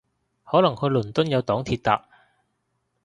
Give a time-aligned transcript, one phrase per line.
[0.45, 2.07] 可能去倫敦有黨鐵搭